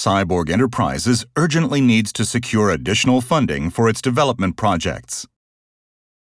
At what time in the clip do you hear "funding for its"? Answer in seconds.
3.20-4.00